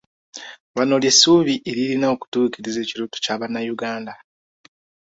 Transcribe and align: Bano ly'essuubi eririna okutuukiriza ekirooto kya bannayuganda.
Bano 0.75 0.93
ly'essuubi 1.01 1.55
eririna 1.69 2.07
okutuukiriza 2.13 2.79
ekirooto 2.81 3.17
kya 3.23 3.35
bannayuganda. 3.39 4.13